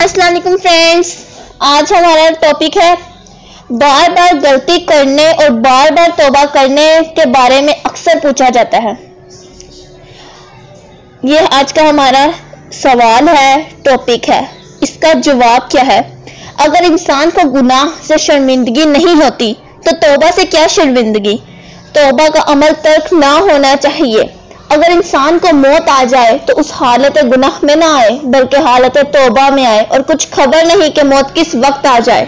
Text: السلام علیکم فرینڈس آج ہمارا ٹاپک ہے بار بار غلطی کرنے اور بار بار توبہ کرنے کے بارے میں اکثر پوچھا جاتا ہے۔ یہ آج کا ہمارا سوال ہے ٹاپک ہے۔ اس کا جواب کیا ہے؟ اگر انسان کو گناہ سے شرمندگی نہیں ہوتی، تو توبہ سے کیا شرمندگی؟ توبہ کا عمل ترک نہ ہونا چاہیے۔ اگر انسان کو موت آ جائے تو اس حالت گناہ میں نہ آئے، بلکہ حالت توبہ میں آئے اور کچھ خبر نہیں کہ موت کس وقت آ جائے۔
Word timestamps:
السلام 0.00 0.28
علیکم 0.28 0.56
فرینڈس 0.62 1.16
آج 1.58 1.92
ہمارا 1.92 2.28
ٹاپک 2.40 2.76
ہے 2.76 2.94
بار 3.70 4.10
بار 4.10 4.34
غلطی 4.42 4.80
کرنے 4.80 5.26
اور 5.30 5.50
بار 5.50 5.92
بار 5.92 6.08
توبہ 6.16 6.44
کرنے 6.52 6.98
کے 7.16 7.26
بارے 7.26 7.60
میں 7.60 7.74
اکثر 7.84 8.12
پوچھا 8.22 8.48
جاتا 8.48 8.78
ہے۔ 8.82 8.92
یہ 11.22 11.40
آج 11.50 11.72
کا 11.72 11.90
ہمارا 11.90 12.26
سوال 12.72 13.28
ہے 13.28 13.68
ٹاپک 13.82 14.30
ہے۔ 14.30 14.40
اس 14.80 14.90
کا 15.00 15.12
جواب 15.12 15.70
کیا 15.70 15.86
ہے؟ 15.86 16.00
اگر 16.56 16.84
انسان 16.84 17.30
کو 17.30 17.50
گناہ 17.50 17.84
سے 18.06 18.18
شرمندگی 18.18 18.84
نہیں 18.84 19.14
ہوتی، 19.14 19.52
تو 19.84 19.90
توبہ 20.00 20.30
سے 20.34 20.46
کیا 20.46 20.66
شرمندگی؟ 20.70 21.36
توبہ 21.92 22.28
کا 22.28 22.52
عمل 22.52 22.72
ترک 22.82 23.12
نہ 23.12 23.38
ہونا 23.38 23.76
چاہیے۔ 23.76 24.22
اگر 24.74 24.90
انسان 24.90 25.38
کو 25.38 25.54
موت 25.56 25.88
آ 25.90 26.02
جائے 26.08 26.36
تو 26.46 26.52
اس 26.56 26.72
حالت 26.72 27.18
گناہ 27.36 27.58
میں 27.62 27.76
نہ 27.76 27.84
آئے، 27.84 28.10
بلکہ 28.22 28.56
حالت 28.56 28.98
توبہ 29.12 29.48
میں 29.50 29.64
آئے 29.66 29.84
اور 29.88 30.00
کچھ 30.00 30.26
خبر 30.30 30.66
نہیں 30.66 30.90
کہ 30.90 31.02
موت 31.02 31.34
کس 31.34 31.54
وقت 31.54 31.86
آ 31.86 31.98
جائے۔ 32.04 32.26